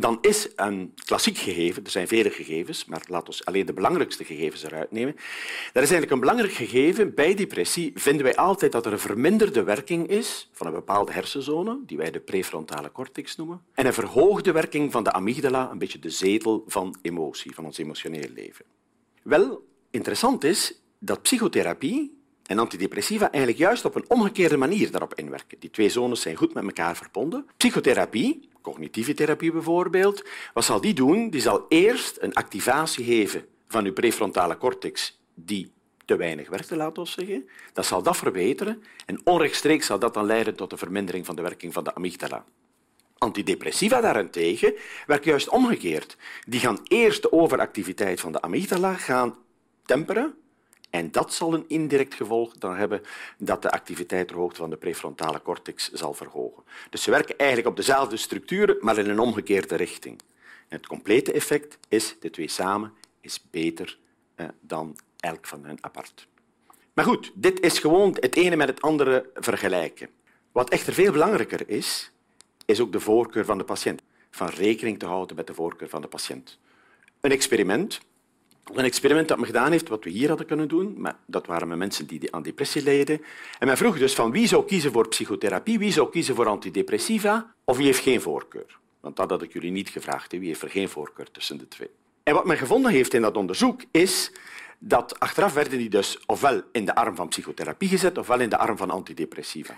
dan 0.00 0.18
is 0.20 0.48
een 0.56 0.92
klassiek 1.04 1.38
gegeven, 1.38 1.84
er 1.84 1.90
zijn 1.90 2.08
vele 2.08 2.30
gegevens, 2.30 2.84
maar 2.84 3.02
laten 3.08 3.34
we 3.34 3.44
alleen 3.44 3.66
de 3.66 3.72
belangrijkste 3.72 4.24
gegevens 4.24 4.62
eruit 4.62 4.90
nemen. 4.90 5.14
Dat 5.72 5.82
is 5.82 5.90
eigenlijk 5.90 6.10
een 6.10 6.20
belangrijk 6.20 6.52
gegeven. 6.52 7.14
Bij 7.14 7.34
depressie 7.34 7.92
vinden 7.94 8.24
wij 8.24 8.36
altijd 8.36 8.72
dat 8.72 8.86
er 8.86 8.92
een 8.92 8.98
verminderde 8.98 9.62
werking 9.62 10.08
is 10.08 10.50
van 10.52 10.66
een 10.66 10.72
bepaalde 10.72 11.12
hersenzone, 11.12 11.78
die 11.86 11.96
wij 11.96 12.10
de 12.10 12.20
prefrontale 12.20 12.92
cortex 12.92 13.36
noemen, 13.36 13.62
en 13.74 13.86
een 13.86 13.94
verhoogde 13.94 14.52
werking 14.52 14.92
van 14.92 15.04
de 15.04 15.12
amygdala, 15.12 15.70
een 15.70 15.78
beetje 15.78 15.98
de 15.98 16.10
zetel 16.10 16.64
van 16.66 16.96
emotie, 17.02 17.54
van 17.54 17.64
ons 17.64 17.78
emotioneel 17.78 18.28
leven. 18.34 18.64
Wel, 19.26 19.66
interessant 19.90 20.44
is 20.44 20.82
dat 20.98 21.22
psychotherapie 21.22 22.20
en 22.42 22.58
antidepressiva 22.58 23.30
eigenlijk 23.30 23.58
juist 23.58 23.84
op 23.84 23.94
een 23.94 24.04
omgekeerde 24.10 24.56
manier 24.56 24.90
daarop 24.90 25.14
inwerken. 25.14 25.58
Die 25.58 25.70
twee 25.70 25.88
zones 25.88 26.20
zijn 26.20 26.36
goed 26.36 26.54
met 26.54 26.64
elkaar 26.64 26.96
verbonden. 26.96 27.46
Psychotherapie, 27.56 28.48
cognitieve 28.62 29.14
therapie 29.14 29.52
bijvoorbeeld, 29.52 30.24
wat 30.54 30.64
zal 30.64 30.80
die 30.80 30.94
doen? 30.94 31.30
Die 31.30 31.40
zal 31.40 31.66
eerst 31.68 32.16
een 32.20 32.34
activatie 32.34 33.04
geven 33.04 33.46
van 33.68 33.84
uw 33.84 33.92
prefrontale 33.92 34.58
cortex 34.58 35.20
die 35.34 35.72
te 36.04 36.16
weinig 36.16 36.48
werkte, 36.48 36.76
laten 36.76 37.02
we 37.02 37.08
zeggen. 37.08 37.48
Dat 37.72 37.86
zal 37.86 38.02
dat 38.02 38.16
verbeteren 38.16 38.82
en 39.06 39.20
onrechtstreeks 39.24 39.86
zal 39.86 39.98
dat 39.98 40.14
dan 40.14 40.26
leiden 40.26 40.56
tot 40.56 40.72
een 40.72 40.78
vermindering 40.78 41.26
van 41.26 41.36
de 41.36 41.42
werking 41.42 41.72
van 41.72 41.84
de 41.84 41.94
amygdala. 41.94 42.44
Antidepressiva 43.18 44.00
daarentegen 44.00 44.74
werken 45.06 45.30
juist 45.30 45.48
omgekeerd. 45.48 46.16
Die 46.46 46.60
gaan 46.60 46.80
eerst 46.84 47.22
de 47.22 47.32
overactiviteit 47.32 48.20
van 48.20 48.32
de 48.32 48.42
amygdala 48.42 48.94
gaan 48.94 49.36
temperen 49.84 50.34
en 50.90 51.10
dat 51.10 51.34
zal 51.34 51.54
een 51.54 51.64
indirect 51.68 52.14
gevolg 52.14 52.52
dan 52.58 52.76
hebben 52.76 53.02
dat 53.38 53.62
de 53.62 53.70
activiteit 53.70 54.28
ter 54.28 54.54
van 54.54 54.70
de 54.70 54.76
prefrontale 54.76 55.42
cortex 55.42 55.92
zal 55.92 56.14
verhogen. 56.14 56.62
Dus 56.90 57.02
ze 57.02 57.10
werken 57.10 57.38
eigenlijk 57.38 57.68
op 57.68 57.76
dezelfde 57.76 58.16
structuren, 58.16 58.76
maar 58.80 58.98
in 58.98 59.10
een 59.10 59.18
omgekeerde 59.18 59.76
richting. 59.76 60.20
Het 60.68 60.86
complete 60.86 61.32
effect 61.32 61.78
is, 61.88 62.16
de 62.20 62.30
twee 62.30 62.48
samen, 62.48 62.92
is 63.20 63.44
beter 63.50 63.98
eh, 64.34 64.46
dan 64.60 64.98
elk 65.20 65.46
van 65.46 65.64
hen 65.64 65.78
apart. 65.80 66.26
Maar 66.92 67.04
goed, 67.04 67.32
dit 67.34 67.60
is 67.60 67.78
gewoon 67.78 68.16
het 68.20 68.36
ene 68.36 68.56
met 68.56 68.68
het 68.68 68.82
andere 68.82 69.30
vergelijken. 69.34 70.08
Wat 70.52 70.70
echter 70.70 70.92
veel 70.92 71.12
belangrijker 71.12 71.68
is, 71.68 72.10
is 72.66 72.80
ook 72.80 72.92
de 72.92 73.00
voorkeur 73.00 73.44
van 73.44 73.58
de 73.58 73.64
patiënt. 73.64 74.02
Van 74.30 74.48
rekening 74.48 74.98
te 74.98 75.06
houden 75.06 75.36
met 75.36 75.46
de 75.46 75.54
voorkeur 75.54 75.88
van 75.88 76.00
de 76.00 76.08
patiënt. 76.08 76.58
Een 77.20 77.30
experiment, 77.30 78.00
een 78.72 78.84
experiment 78.84 79.28
dat 79.28 79.36
men 79.36 79.46
gedaan 79.46 79.70
heeft, 79.70 79.88
wat 79.88 80.04
we 80.04 80.10
hier 80.10 80.28
hadden 80.28 80.46
kunnen 80.46 80.68
doen, 80.68 80.94
maar 80.98 81.16
dat 81.26 81.46
waren 81.46 81.68
met 81.68 81.78
mensen 81.78 82.06
die 82.06 82.34
aan 82.34 82.42
depressie 82.42 82.82
leden. 82.82 83.20
En 83.58 83.66
men 83.66 83.76
vroeg 83.76 83.98
dus 83.98 84.14
van 84.14 84.30
wie 84.30 84.46
zou 84.46 84.64
kiezen 84.64 84.92
voor 84.92 85.08
psychotherapie, 85.08 85.78
wie 85.78 85.92
zou 85.92 86.10
kiezen 86.10 86.34
voor 86.34 86.46
antidepressiva, 86.46 87.54
of 87.64 87.76
wie 87.76 87.86
heeft 87.86 88.02
geen 88.02 88.20
voorkeur. 88.20 88.78
Want 89.00 89.16
dat 89.16 89.30
had 89.30 89.42
ik 89.42 89.52
jullie 89.52 89.70
niet 89.70 89.88
gevraagd, 89.88 90.32
wie 90.32 90.46
heeft 90.46 90.62
er 90.62 90.70
geen 90.70 90.88
voorkeur 90.88 91.30
tussen 91.30 91.58
de 91.58 91.68
twee. 91.68 91.90
En 92.22 92.34
wat 92.34 92.44
men 92.44 92.56
gevonden 92.56 92.92
heeft 92.92 93.14
in 93.14 93.22
dat 93.22 93.36
onderzoek 93.36 93.80
is 93.90 94.32
dat 94.78 95.20
achteraf 95.20 95.52
werden 95.54 95.78
die 95.78 95.88
dus 95.88 96.18
ofwel 96.26 96.62
in 96.72 96.84
de 96.84 96.94
arm 96.94 97.16
van 97.16 97.28
psychotherapie 97.28 97.88
gezet, 97.88 98.18
ofwel 98.18 98.40
in 98.40 98.48
de 98.48 98.58
arm 98.58 98.76
van 98.76 98.90
antidepressiva. 98.90 99.74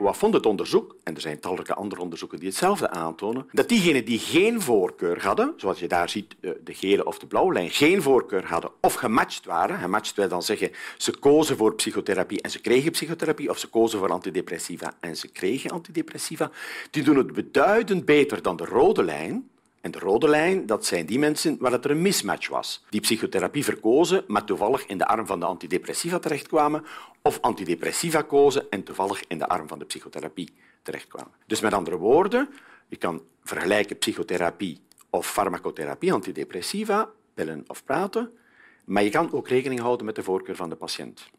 Wat 0.00 0.16
vond 0.16 0.34
het 0.34 0.46
onderzoek, 0.46 0.96
en 1.04 1.14
er 1.14 1.20
zijn 1.20 1.40
talrijke 1.40 1.74
andere 1.74 2.00
onderzoeken 2.00 2.38
die 2.38 2.48
hetzelfde 2.48 2.90
aantonen, 2.90 3.46
dat 3.52 3.68
diegenen 3.68 4.04
die 4.04 4.18
geen 4.18 4.60
voorkeur 4.60 5.22
hadden, 5.22 5.54
zoals 5.56 5.78
je 5.78 5.88
daar 5.88 6.08
ziet, 6.08 6.36
eh, 6.40 6.50
de 6.64 6.74
gele 6.74 7.04
of 7.04 7.18
de 7.18 7.26
blauwe 7.26 7.52
lijn, 7.52 7.70
geen 7.70 8.02
voorkeur 8.02 8.46
hadden 8.46 8.70
of 8.80 8.94
gematcht 8.94 9.44
waren, 9.44 9.78
gematcht 9.78 10.16
wil 10.16 10.28
dan 10.28 10.42
zeggen 10.42 10.70
ze 10.96 11.18
kozen 11.18 11.56
voor 11.56 11.74
psychotherapie 11.74 12.42
en 12.42 12.50
ze 12.50 12.60
kregen 12.60 12.90
psychotherapie, 12.90 13.50
of 13.50 13.58
ze 13.58 13.68
kozen 13.68 13.98
voor 13.98 14.08
antidepressiva 14.08 14.94
en 15.00 15.16
ze 15.16 15.28
kregen 15.28 15.70
antidepressiva, 15.70 16.50
die 16.90 17.02
doen 17.02 17.16
het 17.16 17.32
beduidend 17.32 18.04
beter 18.04 18.42
dan 18.42 18.56
de 18.56 18.64
rode 18.64 19.02
lijn, 19.02 19.50
En 19.80 19.90
de 19.90 19.98
rode 19.98 20.28
lijn, 20.28 20.66
dat 20.66 20.86
zijn 20.86 21.06
die 21.06 21.18
mensen 21.18 21.56
waar 21.58 21.72
het 21.72 21.84
er 21.84 21.90
een 21.90 22.02
mismatch 22.02 22.48
was. 22.48 22.84
Die 22.90 23.00
psychotherapie 23.00 23.64
verkozen, 23.64 24.24
maar 24.26 24.44
toevallig 24.44 24.86
in 24.86 24.98
de 24.98 25.06
arm 25.06 25.26
van 25.26 25.40
de 25.40 25.46
antidepressiva 25.46 26.18
terechtkwamen, 26.18 26.84
of 27.22 27.38
antidepressiva 27.40 28.22
kozen 28.22 28.66
en 28.70 28.82
toevallig 28.82 29.24
in 29.28 29.38
de 29.38 29.48
arm 29.48 29.68
van 29.68 29.78
de 29.78 29.84
psychotherapie 29.84 30.52
terechtkwamen. 30.82 31.32
Dus 31.46 31.60
met 31.60 31.72
andere 31.72 31.96
woorden, 31.96 32.48
je 32.88 32.96
kan 32.96 33.22
vergelijken 33.44 33.98
psychotherapie 33.98 34.80
of 35.10 35.30
farmacotherapie, 35.30 36.12
antidepressiva, 36.12 37.08
pillen 37.34 37.64
of 37.66 37.84
praten, 37.84 38.30
maar 38.84 39.02
je 39.02 39.10
kan 39.10 39.32
ook 39.32 39.48
rekening 39.48 39.80
houden 39.80 40.06
met 40.06 40.14
de 40.14 40.22
voorkeur 40.22 40.56
van 40.56 40.68
de 40.68 40.76
patiënt. 40.76 41.30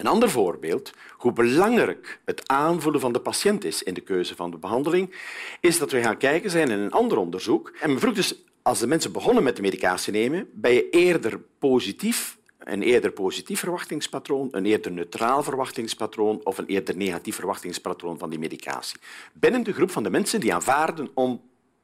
Een 0.00 0.06
ander 0.06 0.30
voorbeeld, 0.30 0.92
hoe 1.10 1.32
belangrijk 1.32 2.20
het 2.24 2.48
aanvoelen 2.48 3.00
van 3.00 3.12
de 3.12 3.20
patiënt 3.20 3.64
is 3.64 3.82
in 3.82 3.94
de 3.94 4.00
keuze 4.00 4.36
van 4.36 4.50
de 4.50 4.56
behandeling, 4.56 5.14
is 5.60 5.78
dat 5.78 5.90
we 5.90 6.02
gaan 6.02 6.16
kijken 6.16 6.50
zijn 6.50 6.70
in 6.70 6.78
een 6.78 6.90
ander 6.90 7.18
onderzoek. 7.18 7.72
En 7.80 7.90
men 7.90 8.00
vroeg 8.00 8.14
dus, 8.14 8.44
als 8.62 8.78
de 8.78 8.86
mensen 8.86 9.12
begonnen 9.12 9.42
met 9.42 9.56
de 9.56 9.62
medicatie 9.62 10.12
nemen, 10.12 10.48
ben 10.52 10.72
je 10.72 10.90
eerder 10.90 11.40
positief, 11.58 12.38
een 12.58 12.82
eerder 12.82 13.12
positief 13.12 13.60
verwachtingspatroon, 13.60 14.48
een 14.50 14.66
eerder 14.66 14.92
neutraal 14.92 15.42
verwachtingspatroon 15.42 16.40
of 16.44 16.58
een 16.58 16.66
eerder 16.66 16.96
negatief 16.96 17.34
verwachtingspatroon 17.34 18.18
van 18.18 18.30
die 18.30 18.38
medicatie. 18.38 18.98
Binnen 19.32 19.62
de 19.62 19.72
groep 19.72 19.90
van 19.90 20.02
de 20.02 20.10
mensen 20.10 20.40
die 20.40 20.54
aanvaarden 20.54 21.10
om 21.14 21.40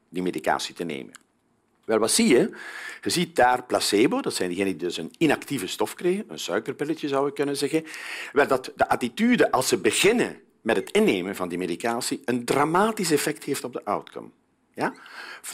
die 0.08 0.22
medicatie 0.22 0.74
te 0.74 0.84
nemen. 0.84 1.25
Wel, 1.86 1.98
wat 1.98 2.10
zie 2.10 2.28
je? 2.28 2.50
Je 3.02 3.10
ziet 3.10 3.36
daar 3.36 3.64
placebo, 3.64 4.20
dat 4.20 4.34
zijn 4.34 4.48
diegenen 4.48 4.78
die 4.78 4.86
dus 4.86 4.96
een 4.96 5.14
inactieve 5.18 5.66
stof 5.66 5.94
kregen, 5.94 6.24
een 6.28 6.38
suikerpilletje 6.38 7.08
zou 7.08 7.26
je 7.26 7.32
kunnen 7.32 7.56
zeggen, 7.56 7.84
wel 8.32 8.46
dat 8.46 8.72
de 8.76 8.88
attitude 8.88 9.50
als 9.50 9.68
ze 9.68 9.78
beginnen 9.78 10.40
met 10.60 10.76
het 10.76 10.90
innemen 10.90 11.36
van 11.36 11.48
die 11.48 11.58
medicatie 11.58 12.22
een 12.24 12.44
dramatisch 12.44 13.10
effect 13.10 13.44
heeft 13.44 13.64
op 13.64 13.72
de 13.72 13.84
outcome. 13.84 14.28
Ja? 14.76 14.92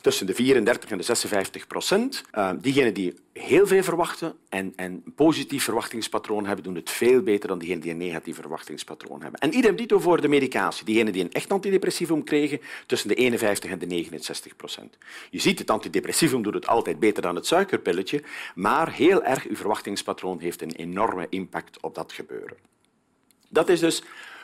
Tussen 0.00 0.26
de 0.26 0.34
34 0.34 0.90
en 0.90 0.96
de 0.96 1.02
56 1.02 1.66
procent. 1.66 2.22
Uh, 2.34 2.50
diegenen 2.60 2.94
die 2.94 3.14
heel 3.32 3.66
veel 3.66 3.82
verwachten 3.82 4.34
en, 4.48 4.72
en 4.76 5.02
een 5.04 5.14
positief 5.14 5.64
verwachtingspatroon 5.64 6.46
hebben, 6.46 6.64
doen 6.64 6.74
het 6.74 6.90
veel 6.90 7.22
beter 7.22 7.48
dan 7.48 7.58
diegenen 7.58 7.82
die 7.82 7.90
een 7.90 7.96
negatief 7.96 8.36
verwachtingspatroon 8.36 9.22
hebben. 9.22 9.40
En 9.40 9.56
idem 9.56 9.76
dito 9.76 9.98
voor 9.98 10.20
de 10.20 10.28
medicatie. 10.28 10.84
Diegenen 10.84 11.12
die 11.12 11.24
een 11.24 11.32
echt 11.32 11.52
antidepressivum 11.52 12.24
kregen, 12.24 12.60
tussen 12.86 13.08
de 13.08 13.14
51 13.14 13.70
en 13.70 13.78
de 13.78 13.86
69 13.86 14.56
procent. 14.56 14.98
Je 15.30 15.40
ziet, 15.40 15.58
het 15.58 15.70
antidepressivum 15.70 16.42
doet 16.42 16.54
het 16.54 16.66
altijd 16.66 16.98
beter 16.98 17.22
dan 17.22 17.34
het 17.34 17.46
suikerpilletje, 17.46 18.22
maar 18.54 18.92
heel 18.92 19.22
erg 19.22 19.46
uw 19.46 19.56
verwachtingspatroon 19.56 20.38
heeft 20.38 20.62
een 20.62 20.72
enorme 20.72 21.26
impact 21.28 21.80
op 21.80 21.94
dat 21.94 22.12
gebeuren. 22.12 22.56
Dat 23.48 23.68
is 23.68 23.80
dus 23.80 24.02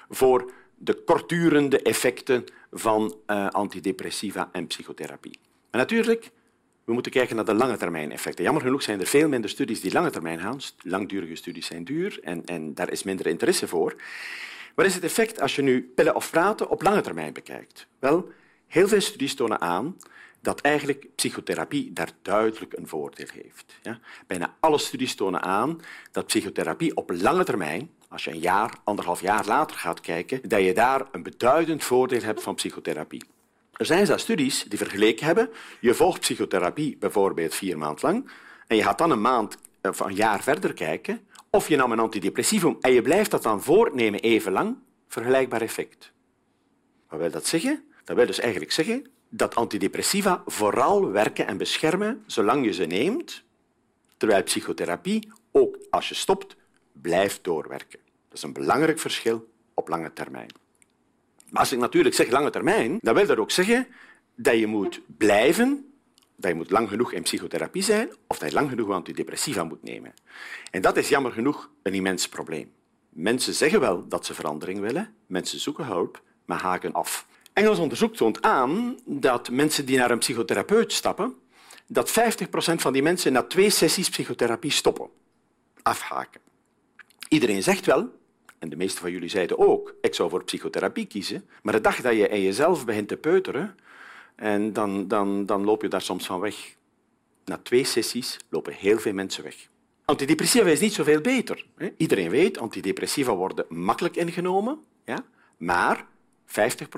voor 0.09 0.53
de 0.79 0.95
kortdurende 0.95 1.83
effecten 1.83 2.45
van 2.71 3.17
uh, 3.27 3.49
antidepressiva 3.49 4.49
en 4.53 4.67
psychotherapie. 4.67 5.39
Maar 5.71 5.81
natuurlijk, 5.81 6.31
we 6.85 6.93
moeten 6.93 7.13
kijken 7.13 7.37
naar 7.37 7.45
de 7.45 7.55
lange 7.55 7.77
termijn 7.77 8.13
effecten. 8.13 8.45
Jammer 8.45 8.63
genoeg 8.63 8.83
zijn 8.83 9.01
er 9.01 9.07
veel 9.07 9.29
minder 9.29 9.51
studies 9.51 9.81
die 9.81 9.93
lange 9.93 10.11
termijn 10.11 10.41
gaan. 10.41 10.61
Langdurige 10.83 11.35
studies 11.35 11.67
zijn 11.67 11.85
duur 11.85 12.19
en, 12.23 12.45
en 12.45 12.75
daar 12.75 12.91
is 12.91 13.03
minder 13.03 13.27
interesse 13.27 13.69
voor. 13.69 13.97
Wat 14.75 14.87
is 14.87 14.95
het 14.95 15.05
effect 15.05 15.41
als 15.41 15.57
je 15.57 15.63
nu 15.63 15.93
pillen 15.95 16.15
of 16.15 16.31
praten 16.31 16.69
op 16.69 16.83
lange 16.83 17.01
termijn 17.01 17.33
bekijkt? 17.33 17.87
Wel, 17.99 18.31
heel 18.67 18.89
veel 18.89 19.01
studies 19.01 19.35
tonen 19.35 19.61
aan 19.61 19.97
dat 20.49 20.61
eigenlijk 20.61 21.07
psychotherapie 21.15 21.93
daar 21.93 22.11
duidelijk 22.23 22.77
een 22.77 22.89
voordeel 22.89 23.27
heeft. 23.33 23.79
Ja? 23.83 23.99
Bijna 24.27 24.55
alle 24.61 24.79
studies 24.79 25.15
tonen 25.15 25.43
aan 25.43 25.81
dat 26.13 26.27
psychotherapie 26.27 26.97
op 26.97 27.11
lange 27.11 27.45
termijn, 27.45 27.91
als 28.09 28.25
je 28.25 28.31
een 28.31 28.39
jaar, 28.39 28.73
anderhalf 28.85 29.21
jaar 29.21 29.47
later 29.47 29.77
gaat 29.77 30.01
kijken, 30.01 30.49
dat 30.49 30.63
je 30.63 30.75
daar 30.75 31.07
een 31.13 31.23
beduidend 31.23 31.85
voordeel 31.85 32.23
hebt 32.23 32.43
van 32.43 32.55
psychotherapie. 32.55 33.25
Er 33.73 33.87
zijn 33.87 34.07
zelfs 34.07 34.23
studies 34.23 34.65
die 34.65 34.79
vergeleken 34.79 35.27
hebben. 35.27 35.51
Je 35.81 35.95
volgt 35.95 36.21
psychotherapie 36.21 36.97
bijvoorbeeld 36.99 37.55
vier 37.55 37.79
maanden 37.79 38.05
lang 38.05 38.31
en 38.67 38.77
je 38.77 38.83
gaat 38.83 38.99
dan 38.99 39.11
een 39.11 39.21
maand 39.21 39.57
of 39.83 40.01
een 40.01 40.15
jaar 40.15 40.43
verder 40.43 40.73
kijken. 40.73 41.21
Of 41.51 41.69
je 41.69 41.77
nam 41.77 41.93
een 41.93 41.99
antidepressivum 41.99 42.77
en 42.81 42.93
je 42.93 43.03
blijft 43.03 43.31
dat 43.31 43.43
dan 43.43 43.63
voortnemen 43.63 44.21
even 44.21 44.53
lang, 44.53 44.77
vergelijkbaar 45.09 45.63
effect. 45.63 46.13
Wat 47.09 47.21
wil 47.21 47.31
dat 47.31 47.47
zeggen? 47.47 47.85
Dat 48.05 48.17
wil 48.17 48.27
dus 48.27 48.39
eigenlijk 48.39 48.73
zeggen 48.73 49.07
dat 49.29 49.55
antidepressiva 49.55 50.43
vooral 50.47 51.11
werken 51.11 51.47
en 51.47 51.57
beschermen 51.57 52.25
zolang 52.27 52.65
je 52.65 52.73
ze 52.73 52.85
neemt, 52.85 53.45
terwijl 54.17 54.43
psychotherapie, 54.43 55.33
ook 55.53 55.79
als 55.91 56.09
je 56.09 56.15
stopt, 56.15 56.57
blijft 56.93 57.45
doorwerken. 57.45 57.99
Dat 58.29 58.37
is 58.37 58.43
een 58.43 58.53
belangrijk 58.53 58.99
verschil 58.99 59.49
op 59.75 59.89
lange 59.89 60.13
termijn. 60.13 60.51
Maar 61.51 61.61
als 61.61 61.73
ik 61.73 61.79
natuurlijk 61.79 62.15
zeg 62.15 62.31
lange 62.31 62.51
termijn, 62.51 62.99
dan 63.01 63.15
wil 63.15 63.27
dat 63.27 63.39
ook 63.39 63.51
zeggen 63.51 63.87
dat 64.35 64.59
je 64.59 64.67
moet 64.67 65.01
blijven, 65.17 65.93
dat 66.37 66.51
je 66.51 66.57
moet 66.57 66.71
lang 66.71 66.89
genoeg 66.89 67.13
in 67.13 67.23
psychotherapie 67.23 67.83
zijn 67.83 68.11
of 68.27 68.39
dat 68.39 68.49
je 68.49 68.55
lang 68.55 68.69
genoeg 68.69 68.91
antidepressiva 68.91 69.65
moet 69.65 69.83
nemen. 69.83 70.15
En 70.71 70.83
dat 70.83 70.97
is 70.97 71.09
jammer 71.09 71.33
genoeg 71.33 71.71
een 71.83 71.95
immens 71.95 72.29
probleem. 72.29 72.73
Mensen 73.09 73.55
zeggen 73.55 73.81
wel 73.81 74.09
dat 74.09 74.27
ze 74.27 74.35
verandering 74.35 74.81
willen, 74.81 75.15
mensen 75.27 75.61
zoeken 75.61 75.87
hulp, 75.87 76.23
maar 76.45 76.61
haken 76.61 76.93
af. 76.93 77.27
Engels 77.59 77.79
onderzoek 77.79 78.17
toont 78.17 78.43
aan 78.43 78.99
dat 79.05 79.51
mensen 79.51 79.87
die 79.87 79.99
naar 79.99 80.11
een 80.11 80.19
psychotherapeut 80.19 80.93
stappen, 80.93 81.35
dat 81.87 82.11
50% 82.11 82.13
van 82.75 82.93
die 82.93 83.03
mensen 83.03 83.33
na 83.33 83.43
twee 83.43 83.71
sessies 83.71 84.09
psychotherapie 84.09 84.71
stoppen, 84.71 85.09
afhaken. 85.83 86.41
Iedereen 87.29 87.63
zegt 87.63 87.87
wel, 87.87 88.09
en 88.59 88.69
de 88.69 88.77
meeste 88.77 89.01
van 89.01 89.11
jullie 89.11 89.29
zeiden 89.29 89.59
ook, 89.59 89.95
ik 90.01 90.15
zou 90.15 90.31
voor 90.31 90.45
psychotherapie 90.45 91.07
kiezen, 91.07 91.49
maar 91.63 91.73
de 91.75 91.81
dag 91.81 92.01
dat 92.01 92.13
je 92.13 92.29
in 92.29 92.43
jezelf 92.43 92.85
begint 92.85 93.09
te 93.09 93.17
peuteren, 93.17 93.77
en 94.37 94.73
dan, 94.73 95.09
dan, 95.09 95.47
dan 95.47 95.65
loop 95.65 95.83
je 95.83 95.89
daar 95.89 96.03
soms 96.03 96.27
van 96.27 96.41
weg. 96.41 96.77
Na 97.45 97.61
twee 97.63 97.85
sessies 97.85 98.37
lopen 98.49 98.73
heel 98.73 98.99
veel 98.99 99.13
mensen 99.13 99.43
weg. 99.43 99.69
Antidepressiva 100.05 100.67
is 100.69 100.81
niet 100.81 100.93
zoveel 100.93 101.21
beter. 101.21 101.67
Iedereen 101.97 102.31
weet, 102.31 102.59
antidepressiva 102.59 103.35
worden 103.35 103.65
makkelijk 103.69 104.17
ingenomen, 104.17 104.79
ja? 105.05 105.25
maar 105.57 106.07
50 106.47 106.89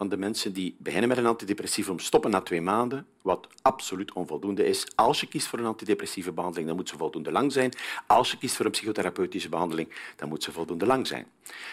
van 0.00 0.08
de 0.08 0.16
mensen 0.16 0.52
die 0.52 0.76
beginnen 0.78 1.08
met 1.08 1.18
een 1.18 1.26
antidepressivum 1.26 1.98
stoppen 1.98 2.30
na 2.30 2.40
twee 2.40 2.60
maanden, 2.60 3.06
wat 3.22 3.48
absoluut 3.62 4.12
onvoldoende 4.12 4.64
is. 4.64 4.86
Als 4.94 5.20
je 5.20 5.26
kiest 5.26 5.46
voor 5.46 5.58
een 5.58 5.64
antidepressieve 5.64 6.32
behandeling, 6.32 6.68
dan 6.68 6.76
moet 6.76 6.88
ze 6.88 6.96
voldoende 6.96 7.32
lang 7.32 7.52
zijn. 7.52 7.72
Als 8.06 8.30
je 8.30 8.38
kiest 8.38 8.56
voor 8.56 8.64
een 8.64 8.70
psychotherapeutische 8.70 9.48
behandeling, 9.48 9.88
dan 10.16 10.28
moet 10.28 10.42
ze 10.42 10.52
voldoende 10.52 10.86
lang 10.86 11.06
zijn. 11.06 11.26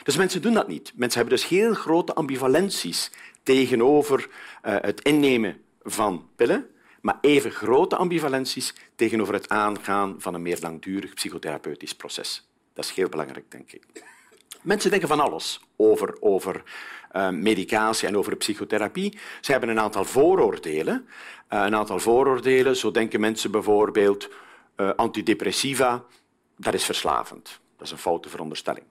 Dus 0.03 0.17
mensen 0.17 0.41
doen 0.41 0.53
dat 0.53 0.67
niet. 0.67 0.93
Mensen 0.95 1.19
hebben 1.19 1.37
dus 1.37 1.47
heel 1.47 1.73
grote 1.73 2.13
ambivalenties 2.13 3.11
tegenover 3.43 4.29
uh, 4.65 4.75
het 4.81 5.01
innemen 5.01 5.61
van 5.83 6.27
pillen, 6.35 6.67
maar 7.01 7.17
even 7.21 7.51
grote 7.51 7.95
ambivalenties 7.95 8.73
tegenover 8.95 9.33
het 9.33 9.49
aangaan 9.49 10.15
van 10.17 10.33
een 10.33 10.41
meer 10.41 10.59
langdurig 10.61 11.13
psychotherapeutisch 11.13 11.95
proces. 11.95 12.47
Dat 12.73 12.85
is 12.85 12.91
heel 12.91 13.09
belangrijk, 13.09 13.51
denk 13.51 13.71
ik. 13.71 14.15
Mensen 14.67 14.89
denken 14.89 15.07
van 15.07 15.19
alles 15.19 15.59
over, 15.75 16.17
over 16.21 16.63
uh, 17.15 17.29
medicatie 17.29 18.07
en 18.07 18.17
over 18.17 18.35
psychotherapie. 18.35 19.17
Ze 19.41 19.51
hebben 19.51 19.69
een 19.69 19.79
aantal 19.79 20.05
vooroordelen. 20.05 21.07
Uh, 21.49 21.63
een 21.63 21.75
aantal 21.75 21.99
vooroordelen, 21.99 22.75
zo 22.75 22.91
denken 22.91 23.19
mensen 23.19 23.51
bijvoorbeeld 23.51 24.29
uh, 24.77 24.89
antidepressiva, 24.95 26.05
dat 26.57 26.73
is 26.73 26.83
verslavend. 26.83 27.59
Dat 27.77 27.85
is 27.85 27.91
een 27.91 27.97
foute 27.97 28.29
veronderstelling. 28.29 28.85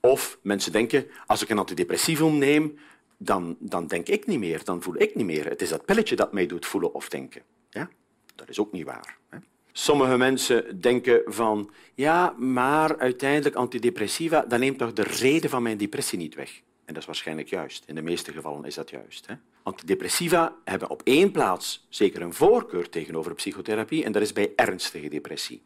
Of 0.00 0.38
mensen 0.42 0.72
denken, 0.72 1.06
als 1.26 1.42
ik 1.42 1.48
een 1.48 1.58
antidepressivum 1.58 2.38
neem, 2.38 2.78
dan, 3.16 3.56
dan 3.58 3.86
denk 3.86 4.08
ik 4.08 4.26
niet 4.26 4.38
meer, 4.38 4.64
dan 4.64 4.82
voel 4.82 5.00
ik 5.00 5.14
niet 5.14 5.26
meer. 5.26 5.48
Het 5.48 5.62
is 5.62 5.68
dat 5.68 5.84
pilletje 5.84 6.16
dat 6.16 6.32
mij 6.32 6.46
doet 6.46 6.66
voelen 6.66 6.94
of 6.94 7.08
denken. 7.08 7.42
Ja? 7.70 7.88
Dat 8.34 8.48
is 8.48 8.58
ook 8.58 8.72
niet 8.72 8.84
waar. 8.84 9.18
Hè? 9.28 9.38
Sommige 9.78 10.16
mensen 10.16 10.80
denken 10.80 11.22
van, 11.24 11.70
ja, 11.94 12.34
maar 12.38 12.98
uiteindelijk 12.98 13.54
antidepressiva, 13.54 14.44
dat 14.48 14.58
neemt 14.58 14.78
toch 14.78 14.92
de 14.92 15.02
reden 15.02 15.50
van 15.50 15.62
mijn 15.62 15.76
depressie 15.76 16.18
niet 16.18 16.34
weg. 16.34 16.50
En 16.84 16.94
dat 16.94 16.96
is 16.96 17.06
waarschijnlijk 17.06 17.48
juist. 17.48 17.84
In 17.86 17.94
de 17.94 18.02
meeste 18.02 18.32
gevallen 18.32 18.64
is 18.64 18.74
dat 18.74 18.90
juist. 18.90 19.26
Hè? 19.26 19.34
Antidepressiva 19.62 20.54
hebben 20.64 20.90
op 20.90 21.00
één 21.04 21.30
plaats 21.30 21.86
zeker 21.88 22.22
een 22.22 22.34
voorkeur 22.34 22.88
tegenover 22.88 23.34
psychotherapie, 23.34 24.04
en 24.04 24.12
dat 24.12 24.22
is 24.22 24.32
bij 24.32 24.52
ernstige 24.54 25.08
depressie. 25.08 25.62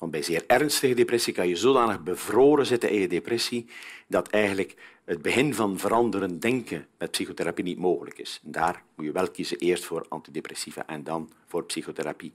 Want 0.00 0.12
bij 0.12 0.22
zeer 0.22 0.44
ernstige 0.46 0.94
depressie 0.94 1.32
kan 1.32 1.48
je 1.48 1.56
zodanig 1.56 2.02
bevroren 2.02 2.66
zitten 2.66 2.90
in 2.90 3.00
je 3.00 3.08
depressie 3.08 3.66
dat 4.06 4.28
eigenlijk 4.28 4.74
het 5.04 5.22
begin 5.22 5.54
van 5.54 5.78
veranderen 5.78 6.38
denken 6.38 6.86
met 6.98 7.10
psychotherapie 7.10 7.64
niet 7.64 7.78
mogelijk 7.78 8.18
is. 8.18 8.40
En 8.44 8.52
daar 8.52 8.82
moet 8.94 9.06
je 9.06 9.12
wel 9.12 9.30
kiezen 9.30 9.58
eerst 9.58 9.84
voor 9.84 10.06
antidepressiva 10.08 10.86
en 10.86 11.04
dan 11.04 11.30
voor 11.46 11.64
psychotherapie. 11.64 12.30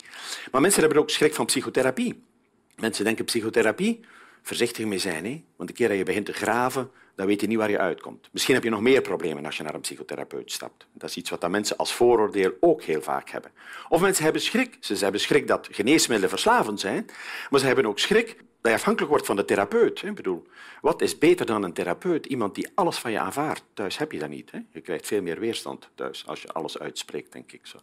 Maar 0.51 0.61
mensen 0.61 0.81
hebben 0.81 0.99
ook 0.99 1.09
schrik 1.09 1.33
van 1.33 1.45
psychotherapie. 1.45 2.23
Mensen 2.75 3.03
denken 3.03 3.25
psychotherapie, 3.25 3.99
voorzichtig 4.41 4.85
mee 4.85 4.99
zijn. 4.99 5.25
Hè? 5.25 5.43
Want 5.55 5.69
de 5.69 5.75
keer 5.75 5.87
dat 5.87 5.97
je 5.97 6.03
begint 6.03 6.25
te 6.25 6.33
graven, 6.33 6.91
dan 7.15 7.25
weet 7.25 7.41
je 7.41 7.47
niet 7.47 7.57
waar 7.57 7.69
je 7.69 7.79
uitkomt. 7.79 8.29
Misschien 8.31 8.53
heb 8.55 8.63
je 8.63 8.69
nog 8.69 8.81
meer 8.81 9.01
problemen 9.01 9.45
als 9.45 9.57
je 9.57 9.63
naar 9.63 9.73
een 9.73 9.81
psychotherapeut 9.81 10.51
stapt. 10.51 10.87
Dat 10.93 11.09
is 11.09 11.15
iets 11.15 11.29
wat 11.29 11.49
mensen 11.49 11.77
als 11.77 11.93
vooroordeel 11.93 12.51
ook 12.59 12.83
heel 12.83 13.01
vaak 13.01 13.29
hebben. 13.29 13.51
Of 13.89 14.01
mensen 14.01 14.23
hebben 14.23 14.41
schrik. 14.41 14.77
Ze 14.79 14.95
hebben 14.95 15.21
schrik 15.21 15.47
dat 15.47 15.67
geneesmiddelen 15.71 16.29
verslavend 16.29 16.79
zijn, 16.79 17.05
maar 17.49 17.59
ze 17.59 17.65
hebben 17.65 17.85
ook 17.85 17.99
schrik 17.99 18.37
dat 18.65 18.73
je 18.73 18.79
afhankelijk 18.79 19.11
wordt 19.11 19.25
van 19.25 19.35
de 19.35 19.45
therapeut. 19.45 20.01
Ik 20.01 20.15
bedoel, 20.15 20.47
wat 20.81 21.01
is 21.01 21.17
beter 21.17 21.45
dan 21.45 21.63
een 21.63 21.73
therapeut? 21.73 22.25
Iemand 22.25 22.55
die 22.55 22.67
alles 22.75 22.97
van 22.97 23.11
je 23.11 23.19
aanvaardt. 23.19 23.63
Thuis 23.73 23.97
heb 23.97 24.11
je 24.11 24.19
dat 24.19 24.29
niet. 24.29 24.51
Hè. 24.51 24.59
Je 24.71 24.81
krijgt 24.81 25.07
veel 25.07 25.21
meer 25.21 25.39
weerstand 25.39 25.89
thuis 25.95 26.23
als 26.27 26.41
je 26.41 26.47
alles 26.47 26.79
uitspreekt, 26.79 27.31
denk 27.31 27.51
ik. 27.51 27.65
Zo. 27.65 27.77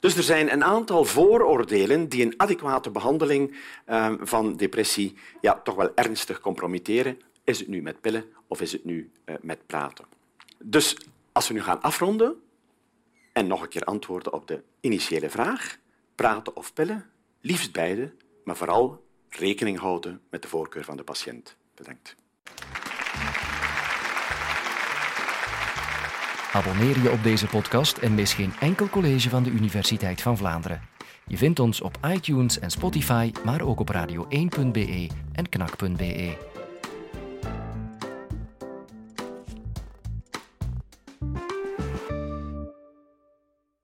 Dus 0.00 0.16
er 0.16 0.22
zijn 0.22 0.52
een 0.52 0.64
aantal 0.64 1.04
vooroordelen 1.04 2.08
die 2.08 2.24
een 2.24 2.34
adequate 2.36 2.90
behandeling 2.90 3.56
uh, 3.88 4.12
van 4.20 4.56
depressie 4.56 5.14
ja, 5.40 5.60
toch 5.64 5.74
wel 5.74 5.92
ernstig 5.94 6.40
compromitteren. 6.40 7.20
Is 7.46 7.58
het 7.58 7.68
nu 7.68 7.82
met 7.82 8.00
pillen 8.00 8.24
of 8.46 8.60
is 8.60 8.72
het 8.72 8.84
nu 8.84 9.10
uh, 9.24 9.34
met 9.40 9.66
praten? 9.66 10.04
Dus 10.58 10.96
als 11.32 11.48
we 11.48 11.54
nu 11.54 11.62
gaan 11.62 11.82
afronden 11.82 12.34
en 13.32 13.46
nog 13.46 13.62
een 13.62 13.68
keer 13.68 13.84
antwoorden 13.84 14.32
op 14.32 14.46
de 14.46 14.62
initiële 14.80 15.30
vraag, 15.30 15.78
praten 16.14 16.56
of 16.56 16.72
pillen, 16.72 17.04
liefst 17.40 17.72
beide, 17.72 18.12
maar 18.44 18.56
vooral 18.56 19.04
rekening 19.28 19.78
houden 19.78 20.20
met 20.30 20.42
de 20.42 20.48
voorkeur 20.48 20.84
van 20.84 20.96
de 20.96 21.02
patiënt. 21.02 21.56
Bedankt. 21.74 22.16
Abonneer 26.52 27.02
je 27.02 27.10
op 27.10 27.22
deze 27.22 27.46
podcast 27.46 27.98
en 27.98 28.14
mis 28.14 28.34
geen 28.34 28.52
enkel 28.60 28.88
college 28.88 29.28
van 29.28 29.42
de 29.42 29.50
Universiteit 29.50 30.22
van 30.22 30.36
Vlaanderen. 30.36 30.88
Je 31.26 31.36
vindt 31.36 31.58
ons 31.58 31.80
op 31.80 31.98
iTunes 32.06 32.58
en 32.58 32.70
Spotify, 32.70 33.32
maar 33.44 33.60
ook 33.60 33.80
op 33.80 33.92
radio1.be 33.92 35.08
en 35.32 35.48
knak.be. 35.48 36.55